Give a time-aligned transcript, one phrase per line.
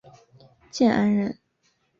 [0.71, 1.37] 建安人。